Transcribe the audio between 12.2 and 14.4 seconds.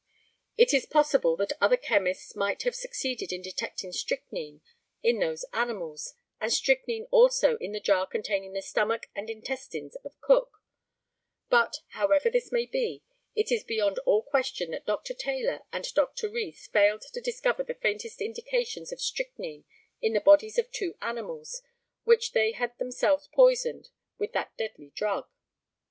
this may be, it is beyond all